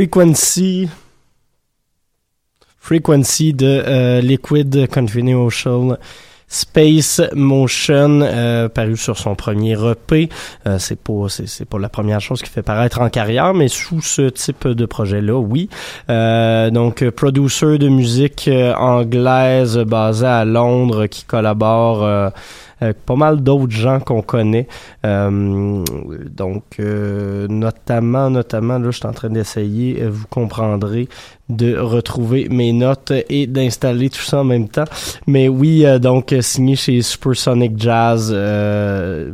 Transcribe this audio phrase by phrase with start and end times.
[0.00, 0.88] Frequency.
[2.78, 5.98] Frequency de euh, Liquid Confidential
[6.48, 10.30] Space Motion, euh, paru sur son premier EP.
[10.66, 14.00] Euh, c'est pas c'est, pas la première chose qui fait paraître en carrière, mais sous
[14.00, 15.68] ce type de projet-là, oui.
[16.08, 18.48] Euh, donc, producer de musique
[18.78, 22.32] anglaise basé à Londres qui collabore
[23.06, 24.66] pas mal d'autres gens qu'on connaît.
[25.04, 25.84] Euh,
[26.30, 31.08] donc, euh, notamment, notamment, là, je suis en train d'essayer, euh, vous comprendrez,
[31.48, 34.84] de retrouver mes notes et d'installer tout ça en même temps.
[35.26, 38.32] Mais oui, donc signé chez Supersonic Jazz,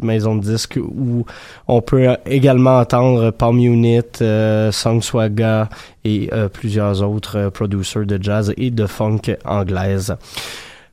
[0.03, 1.27] maison de disque, où
[1.69, 4.01] on peut également entendre Palm Unit,
[4.71, 5.69] Song Swaga
[6.07, 10.17] et plusieurs autres producers de jazz et de funk anglaise.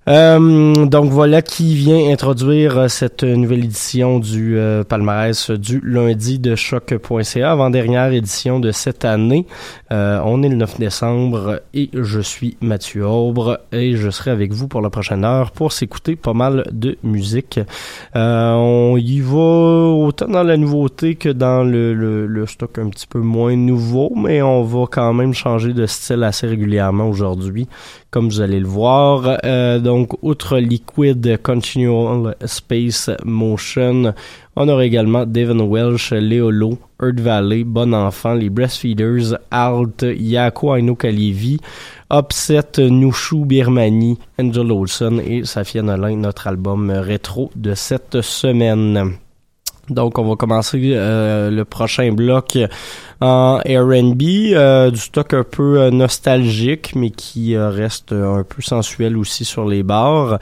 [0.07, 6.39] Euh, donc voilà qui vient introduire euh, cette nouvelle édition du euh, palmarès du lundi
[6.39, 9.45] de choc.ca, avant-dernière édition de cette année.
[9.91, 14.67] on est le 9 décembre et je suis Mathieu Aubre et je serai avec vous
[14.67, 17.59] pour la prochaine heure pour s'écouter pas mal de musique.
[18.15, 23.07] on y va autant dans la nouveauté que dans le, le, le, stock un petit
[23.07, 27.67] peu moins nouveau, mais on va quand même changer de style assez régulièrement aujourd'hui
[28.13, 29.39] comme vous allez le voir.
[29.43, 34.15] Euh, donc, outre Liquid Continual Space Motion,
[34.55, 40.95] on aura également Devin Welsh, Leolo, Earth Valley, Bon Enfant, les Breastfeeders, Alt, Yako Aino
[40.95, 41.59] Kalivi,
[42.11, 49.19] Upset, Nushu Birmani, Angel Olsen et Safia Nolin, notre album rétro de cette semaine.
[49.89, 52.57] Donc, on va commencer euh, le prochain bloc
[53.23, 54.21] en R&B,
[54.51, 59.45] euh, du stock un peu euh, nostalgique, mais qui euh, reste un peu sensuel aussi
[59.45, 60.39] sur les bars.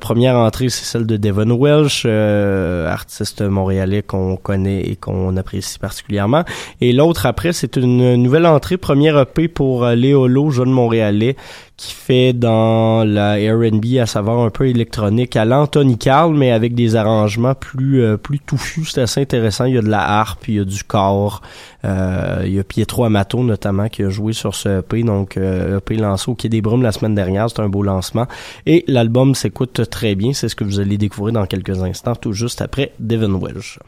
[0.00, 6.44] première entrée, c'est celle de Devon Welsh, artiste montréalais qu'on connaît et qu'on apprécie particulièrement.
[6.80, 11.36] Et l'autre après, c'est une nouvelle entrée, première EP pour Léolo, jeune montréalais,
[11.76, 16.74] qui fait dans la R&B à savoir un peu électronique à l'Anthony Carl mais avec
[16.74, 20.54] des arrangements plus plus touffus c'est assez intéressant il y a de la harpe il
[20.54, 21.42] y a du corps
[21.84, 25.78] euh, il y a Pietro Amato notamment qui a joué sur ce EP, donc euh,
[25.78, 28.26] EP lancé au Quai des Brumes la semaine dernière, c'est un beau lancement.
[28.66, 32.32] Et l'album s'écoute très bien, c'est ce que vous allez découvrir dans quelques instants, tout
[32.32, 33.78] juste après Devon Welsh.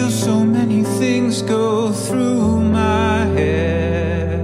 [0.00, 4.40] Feel so many things go through my head.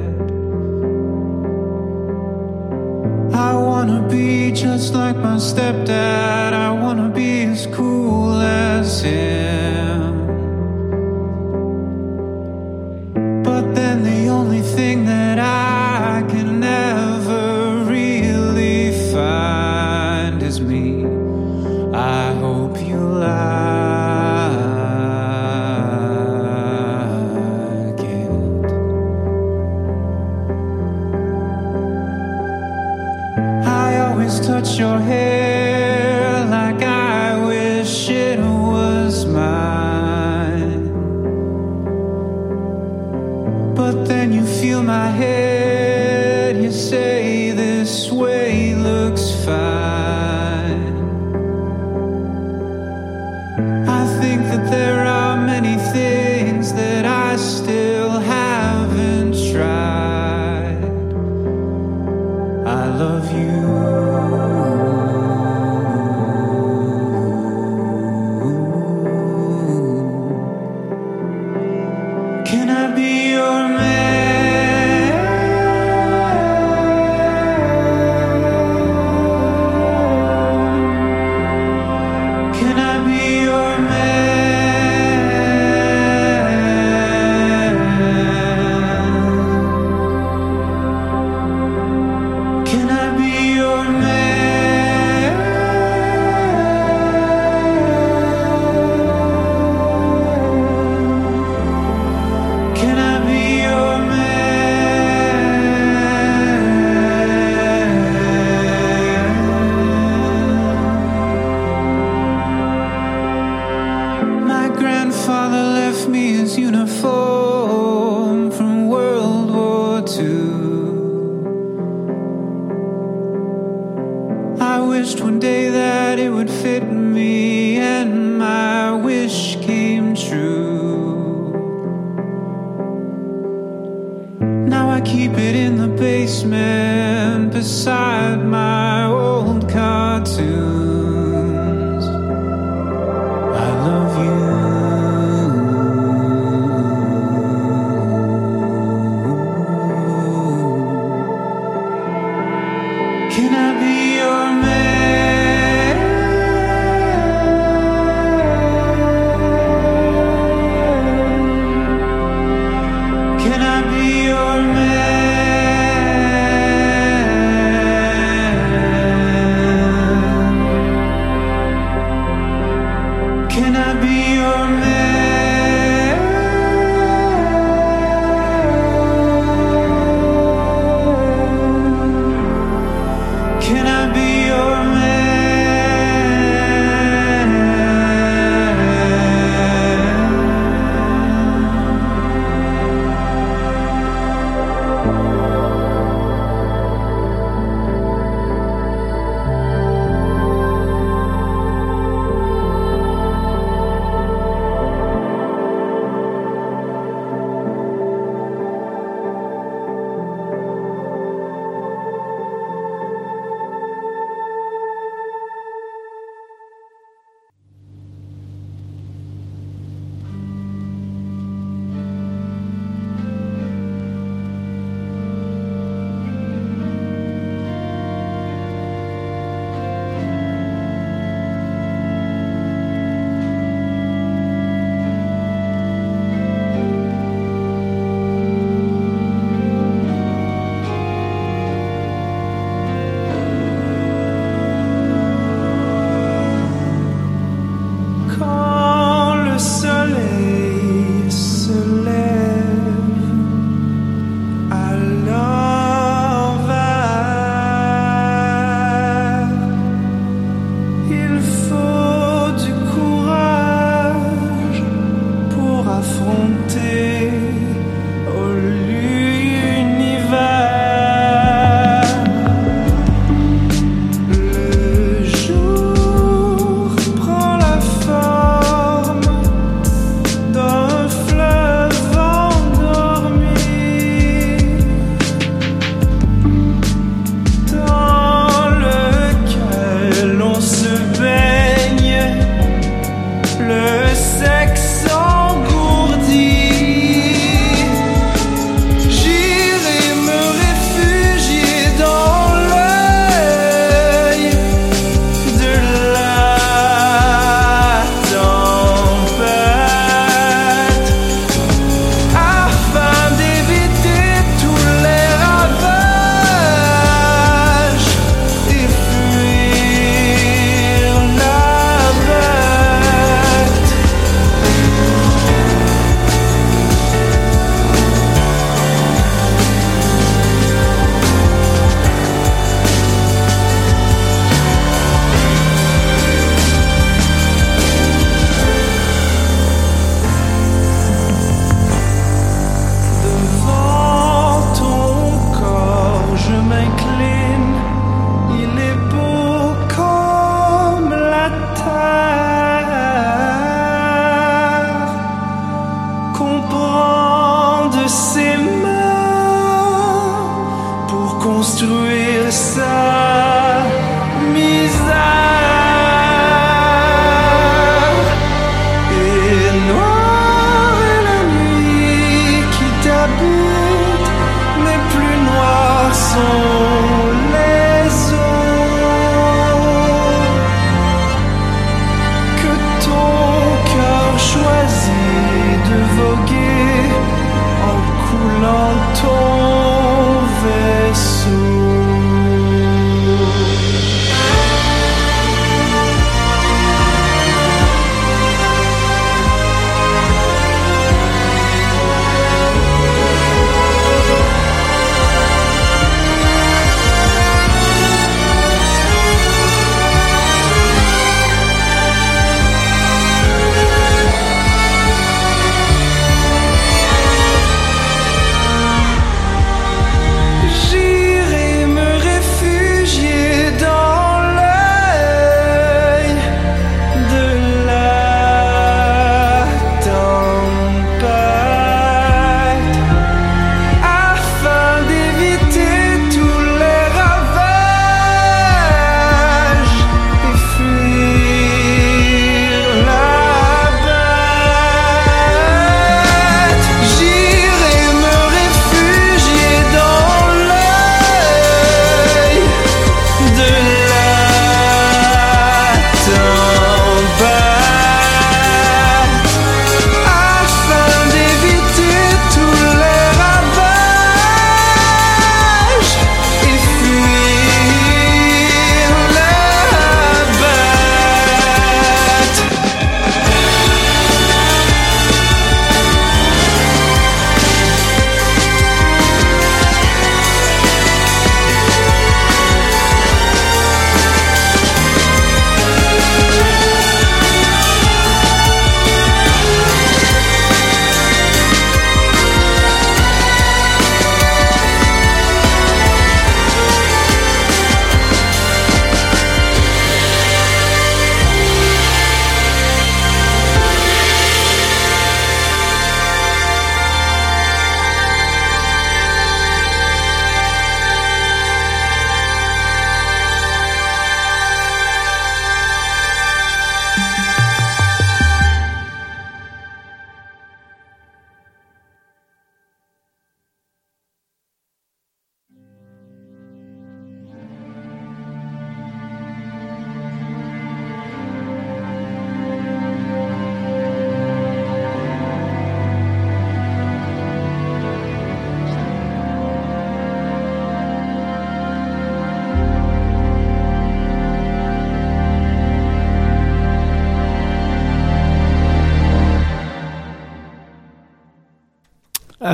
[3.33, 6.53] I wanna be just like my stepdad.
[6.53, 10.13] I wanna be as cool as him.
[13.43, 15.76] But then the only thing that I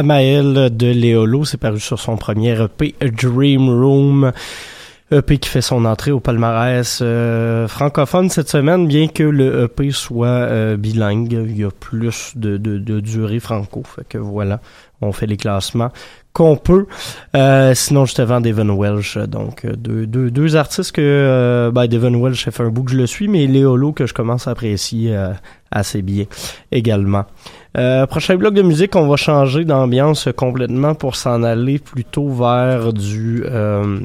[0.02, 4.32] Amael de Léolo, c'est paru sur son premier EP Dream Room.
[5.12, 9.90] EP qui fait son entrée au palmarès euh, francophone cette semaine, bien que le EP
[9.90, 11.33] soit euh, bilingue.
[11.33, 13.83] Il y a plus de, de, de, durée franco.
[13.85, 14.61] Fait que voilà,
[15.01, 15.90] on fait les classements
[16.33, 16.87] qu'on peut.
[17.37, 22.48] Euh, sinon, juste avant Devon Welsh, donc deux, deux, deux artistes que ben, Devon Welsh,
[22.48, 25.14] fait un bout que je le suis, mais Léolo que je commence à apprécier
[25.70, 26.25] assez bien
[26.70, 27.25] également.
[27.77, 32.92] Euh, prochain bloc de musique, on va changer d'ambiance complètement pour s'en aller plutôt vers
[32.92, 34.01] du euh,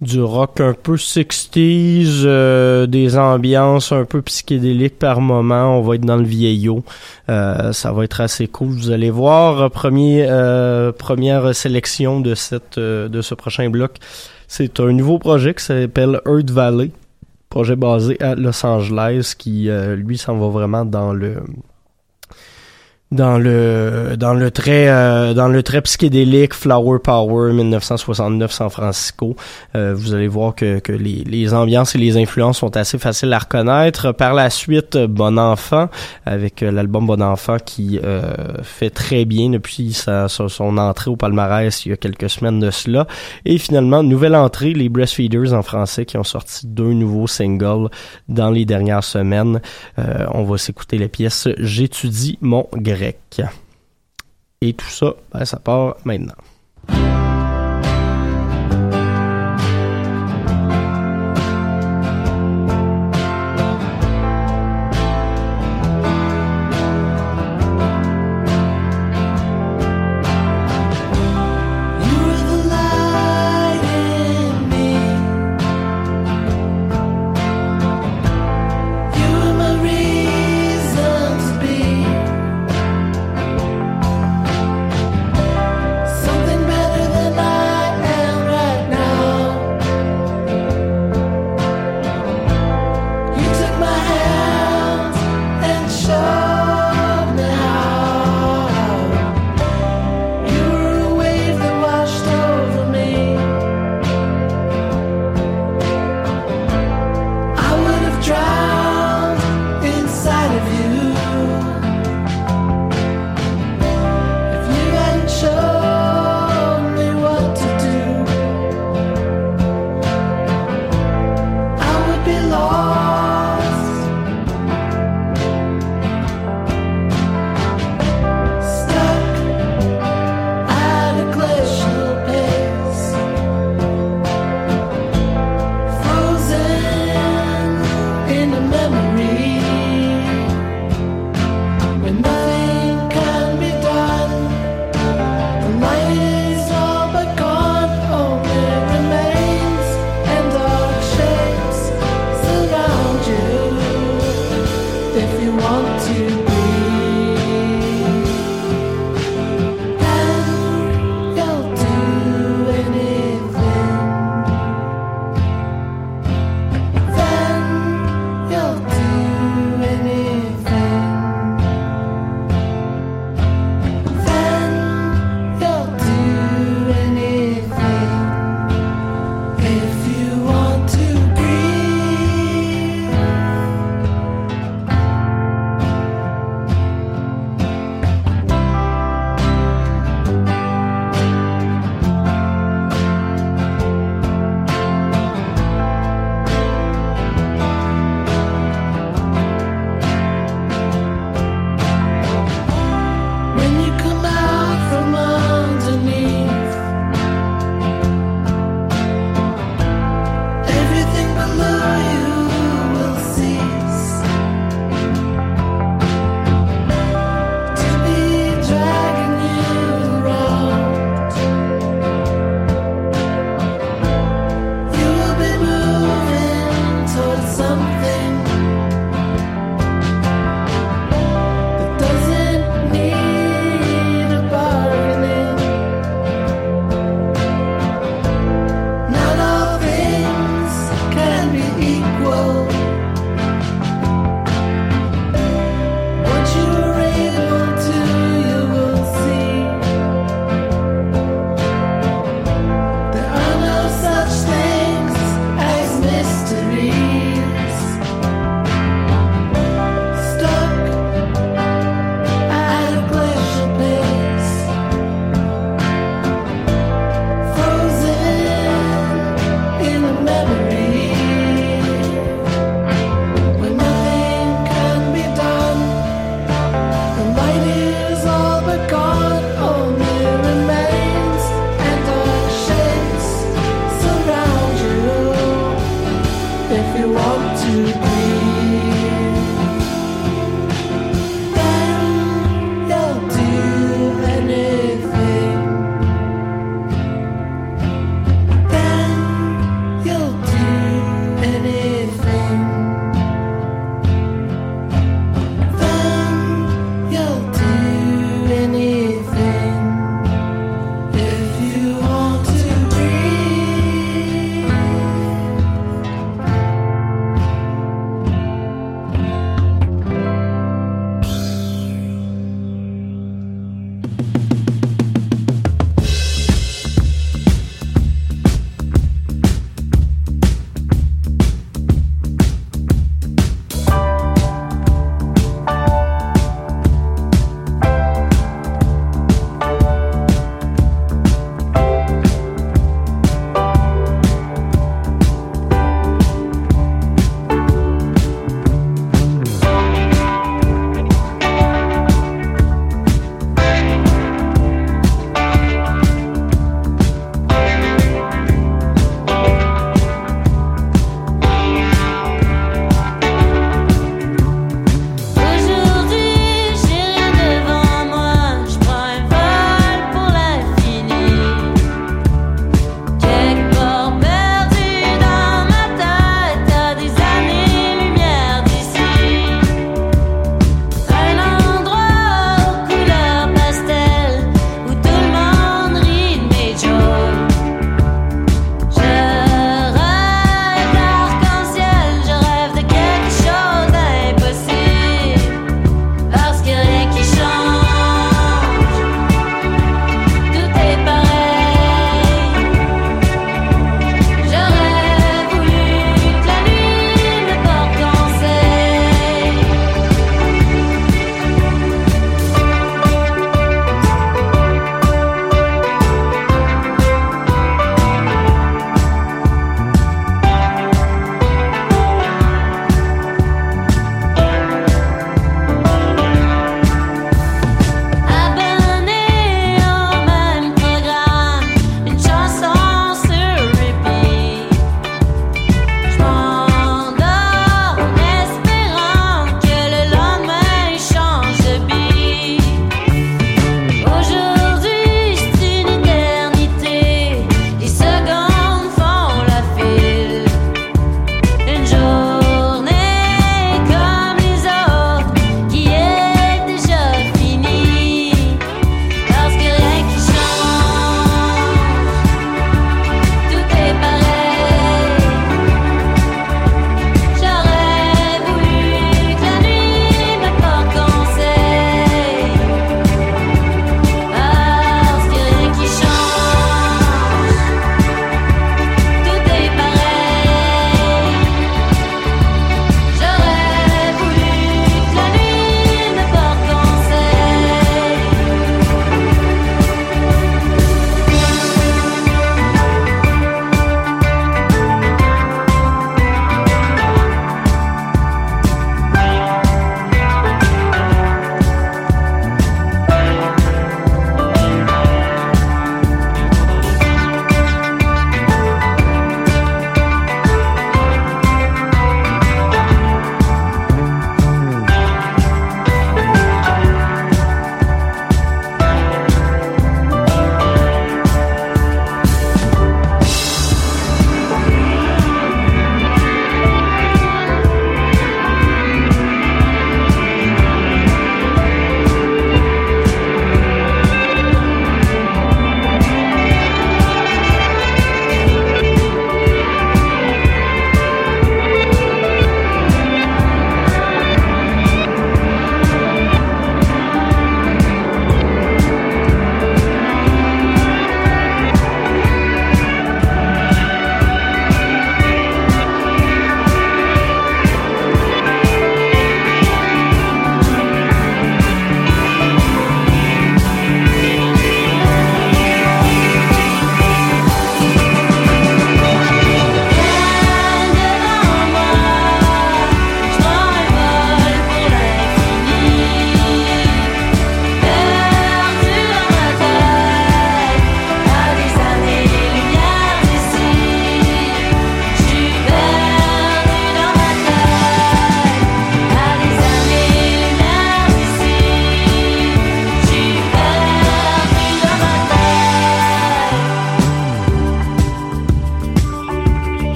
[0.00, 5.78] du rock un peu 60s, euh, des ambiances un peu psychédéliques par moment.
[5.78, 6.84] On va être dans le vieillot.
[7.28, 8.70] Euh, ça va être assez cool.
[8.70, 9.70] Vous allez voir.
[9.70, 13.96] Premier, euh, première sélection de cette de ce prochain bloc.
[14.48, 16.90] C'est un nouveau projet qui s'appelle Earth Valley.
[17.48, 21.36] Projet basé à Los Angeles qui, lui, s'en va vraiment dans le
[23.10, 29.36] dans le dans le très euh, dans le très psychédélique Flower Power 1969 San Francisco.
[29.76, 33.32] Euh, vous allez voir que, que les, les ambiances et les influences sont assez faciles
[33.32, 34.12] à reconnaître.
[34.12, 35.88] Par la suite, Bon Enfant
[36.26, 38.00] avec euh, l'album Bon Enfant qui
[38.62, 42.70] fait très bien depuis sa, son entrée au palmarès il y a quelques semaines de
[42.70, 43.06] cela.
[43.44, 47.88] Et finalement, nouvelle entrée, les Breastfeeders en français qui ont sorti deux nouveaux singles
[48.28, 49.60] dans les dernières semaines.
[50.32, 52.66] on va s'écouter les pièces J'étudie mon
[54.60, 56.34] Et tout ça, ben, ça part maintenant.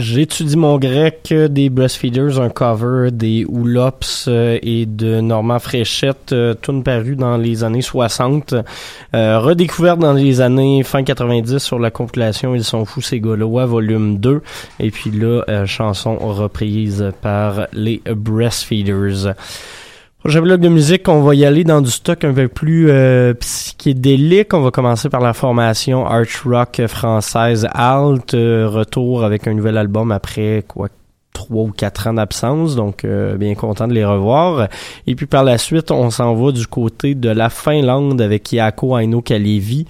[0.00, 6.54] J'étudie mon grec des Breastfeeders, un cover des Oulops euh, et de Normand Fréchette, euh,
[6.54, 8.54] tout paru dans les années 60.
[9.14, 13.66] Euh, redécouverte dans les années fin 90 sur la compilation Ils sont fous ces gaulois,
[13.66, 14.40] volume 2.
[14.78, 19.34] Et puis là, euh, chanson reprise par les Breastfeeders.
[20.20, 23.32] Prochain bloc de musique, on va y aller dans du stock un peu plus euh,
[23.32, 24.52] psychédélique.
[24.52, 29.78] On va commencer par la formation arch rock française Alt, euh, retour avec un nouvel
[29.78, 30.90] album après quoi
[31.32, 34.68] trois ou quatre ans d'absence, donc euh, bien content de les revoir.
[35.06, 38.98] Et puis par la suite, on s'en va du côté de la Finlande avec Yako
[38.98, 39.86] Aino Kalevi.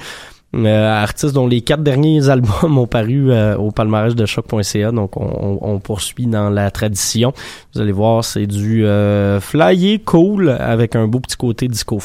[0.53, 5.17] Euh, artiste dont les quatre derniers albums ont paru euh, au palmarès de choc.ca donc
[5.17, 7.33] on, on, on, poursuit dans la tradition.
[7.73, 12.01] Vous allez voir c'est du euh, flyer cool avec un beau petit côté disco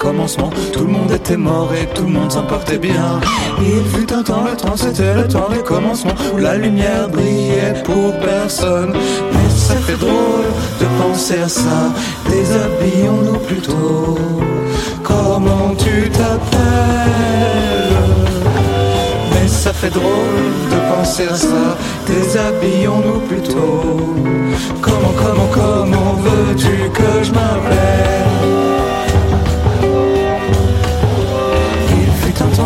[0.00, 3.20] Tout le monde était mort et tout le monde s'en portait bien.
[3.60, 6.14] Il fut un temps, le temps, c'était le temps des commencements.
[6.32, 8.94] Où la lumière brillait pour personne.
[8.94, 10.48] Mais ça fait drôle
[10.80, 11.92] de penser à ça.
[12.30, 14.18] Déshabillons-nous plutôt.
[15.02, 17.50] Comment tu t'appelles?
[19.48, 21.76] ça fait drôle de penser à ça.
[22.06, 24.14] Déshabillons-nous plutôt.
[24.80, 28.69] Comment, comment, comment veux-tu que je m'appelle?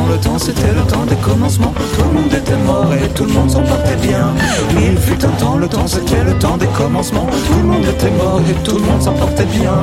[0.08, 1.74] Le temps c'était le temps des commencements.
[1.96, 4.32] Tout le monde était mort et tout le monde s'en portait bien.
[4.76, 7.26] Il fut un temps, le temps c'était le temps des commencements.
[7.46, 9.76] Tout le monde était mort et tout le monde s'en portait bien.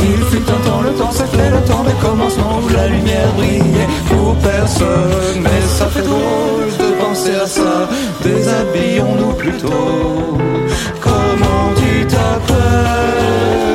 [0.00, 3.88] Il fut un temps, le temps c'était le temps des commencements où la lumière brillait
[4.10, 5.40] pour personne.
[5.42, 7.88] Mais ça fait drôle de penser à ça.
[8.22, 10.38] Déshabillons-nous plutôt.
[11.00, 13.65] Comment tu t'appelles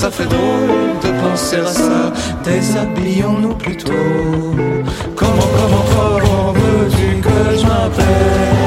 [0.00, 2.12] ça fait drôle de penser à ça.
[2.42, 3.92] Déshabillons-nous plutôt.
[5.14, 8.59] Comment, comment, comment veux-tu que je m'appelle?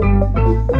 [0.00, 0.79] Música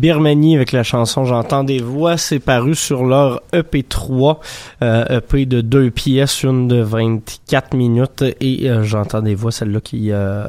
[0.00, 4.38] Birmanie avec la chanson J'entends des voix, c'est paru sur leur EP3,
[4.82, 9.80] euh, EP de deux pièces, une de 24 minutes et euh, J'entends des voix, celle-là
[9.82, 10.46] qui euh,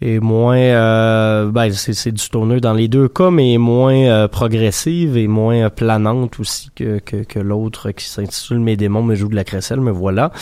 [0.00, 5.16] est moins, euh, ben c'est du stoner dans les deux cas, mais moins euh, progressive
[5.16, 9.36] et moins planante aussi que, que, que l'autre qui s'intitule Mes démons me jouent de
[9.36, 10.32] la crécelle, mais voilà.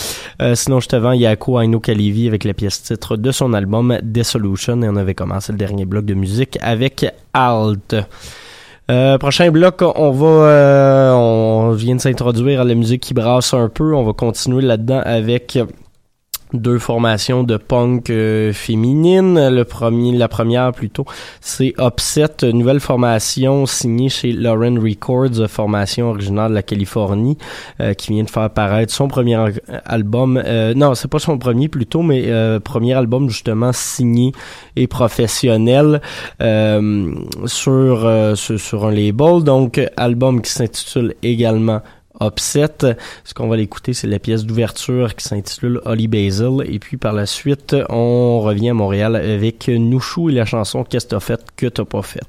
[0.54, 4.88] sinon, juste avant, Yako Aino Kalivi avec la pièce titre de son album Dissolution et
[4.88, 7.96] on avait commencé le dernier bloc de musique avec Alt.
[8.90, 13.52] Euh, prochain bloc, on va, euh, on vient de s'introduire à la musique qui brasse
[13.52, 13.94] un peu.
[13.94, 15.58] On va continuer là-dedans avec
[16.52, 19.48] deux formations de punk euh, féminine.
[19.48, 21.04] Le premier, la première plutôt,
[21.40, 27.36] c'est Upset, nouvelle formation signée chez Lauren Records, formation originaire de la Californie,
[27.80, 29.38] euh, qui vient de faire apparaître son premier
[29.84, 30.40] album.
[30.44, 32.28] Euh, non, c'est pas son premier plutôt, mais
[32.60, 34.32] premier album justement signé
[34.76, 36.00] et professionnel
[37.46, 39.42] sur, sur sur un label.
[39.42, 41.80] Donc album qui s'intitule également
[42.20, 42.96] Upset.
[43.24, 46.62] Ce qu'on va l'écouter, c'est la pièce d'ouverture qui s'intitule Holly Basil.
[46.66, 51.06] Et puis par la suite, on revient à Montréal avec Nouchou et la chanson Qu'est-ce
[51.06, 52.20] que t'as fait que t'as pas fait.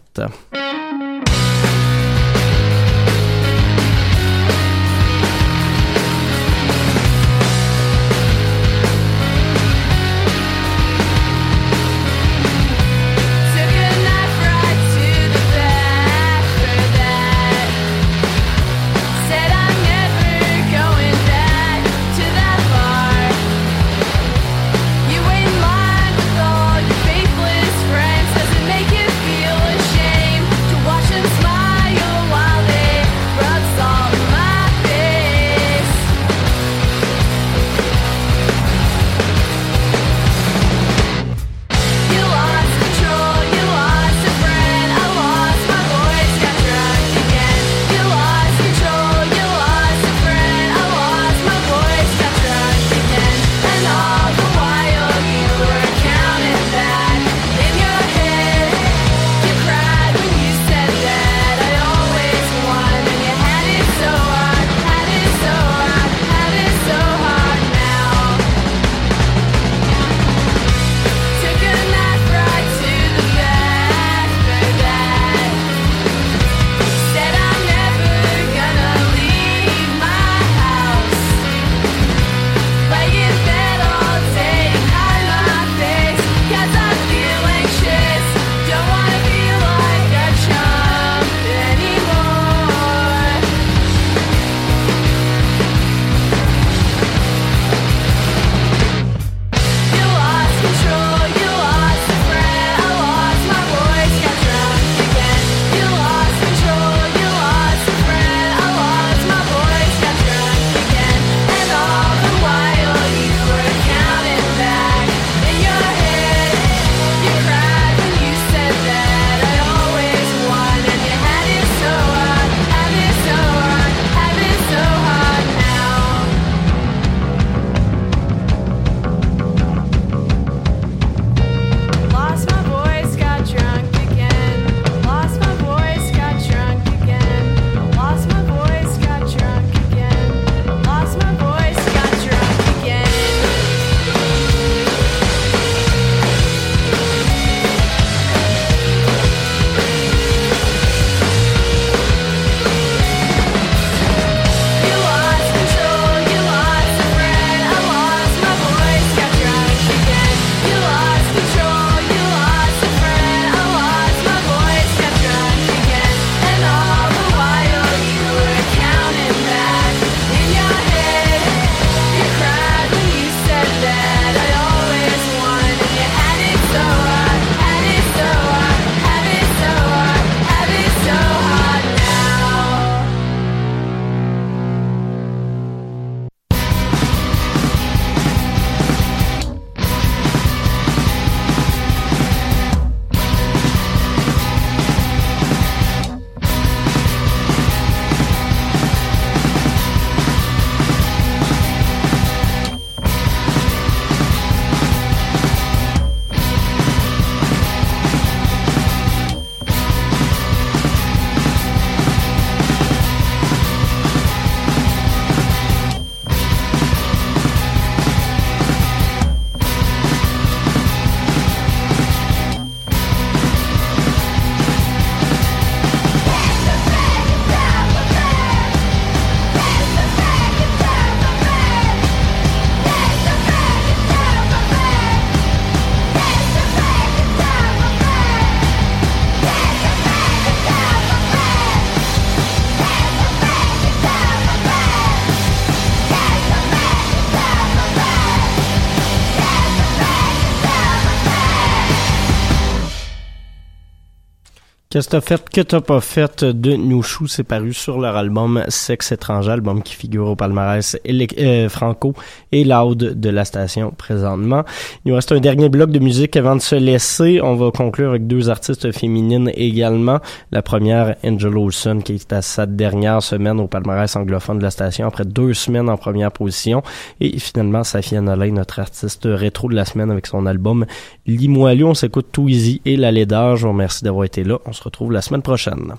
[255.00, 258.66] Qu'est-ce que t'as fait, que t'as pas fait de Nouchou, c'est paru sur leur album
[258.68, 262.14] Sexe étranger, album qui figure au palmarès euh, franco
[262.52, 264.66] et loud de la station présentement.
[265.06, 267.40] Il nous reste un dernier bloc de musique avant de se laisser.
[267.42, 270.20] On va conclure avec deux artistes féminines également.
[270.52, 274.72] La première, Angel Olsen, qui est à sa dernière semaine au palmarès anglophone de la
[274.72, 276.84] station après deux semaines en première position.
[277.22, 280.86] Et finalement, Safia Nolin, notre artiste rétro de la semaine avec son album
[281.26, 281.88] Limoilou.
[281.88, 283.56] On s'écoute Too Easy et La Laideur.
[283.56, 284.58] Je vous remercie d'avoir été là
[284.90, 285.96] retrouve la semaine prochaine.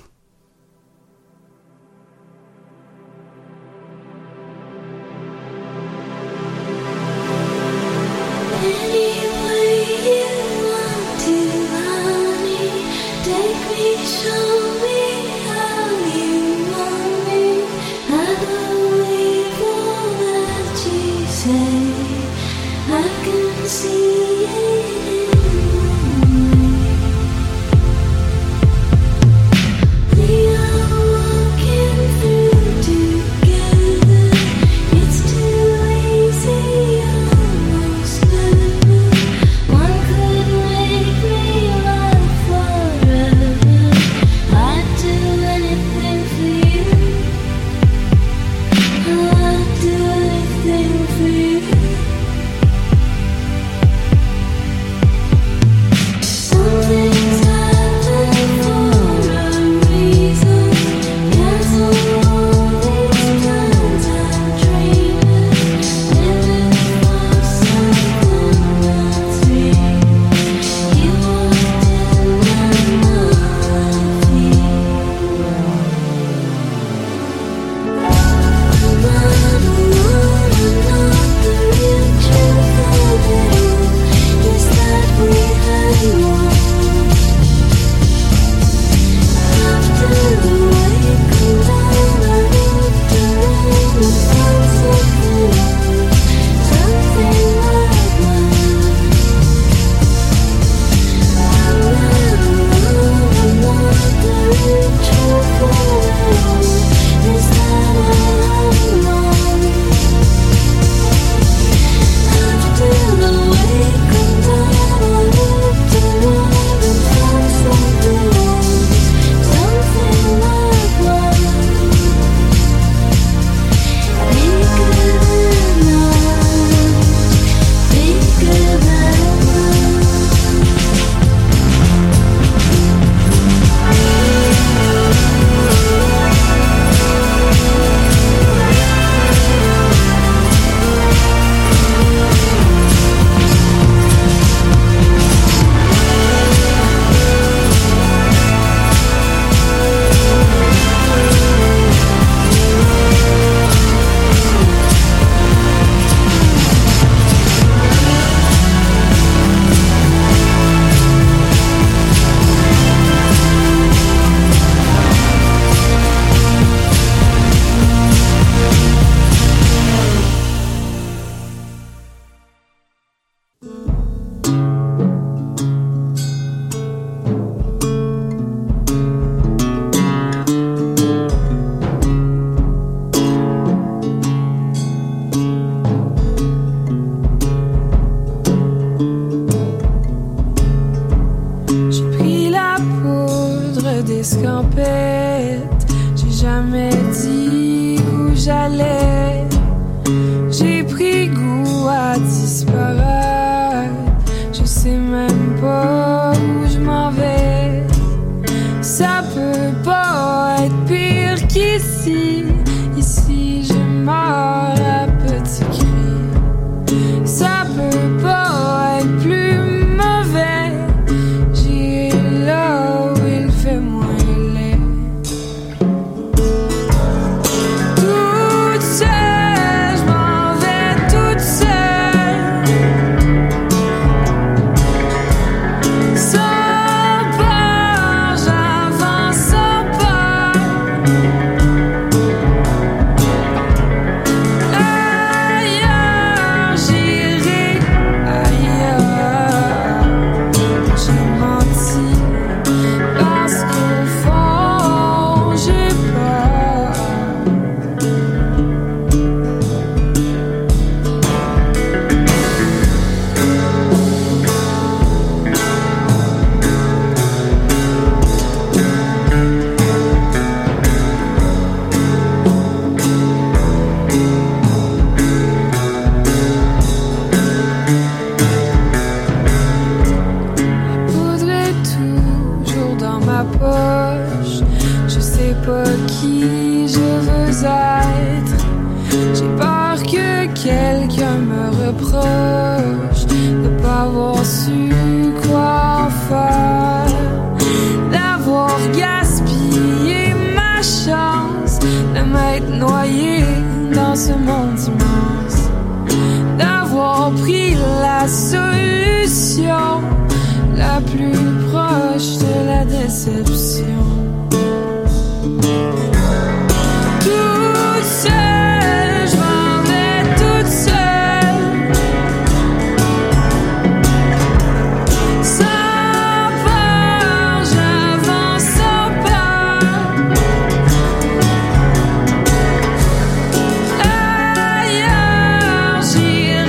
[336.10, 336.59] see